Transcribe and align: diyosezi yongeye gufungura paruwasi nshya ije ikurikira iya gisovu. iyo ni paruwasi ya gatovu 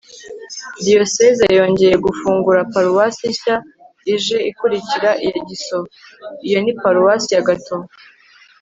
diyosezi 0.83 1.43
yongeye 1.57 1.95
gufungura 2.05 2.59
paruwasi 2.73 3.25
nshya 3.33 3.55
ije 4.15 4.37
ikurikira 4.49 5.09
iya 5.25 5.39
gisovu. 5.49 5.87
iyo 6.47 6.59
ni 6.61 6.73
paruwasi 6.81 7.29
ya 7.35 7.43
gatovu 7.49 7.87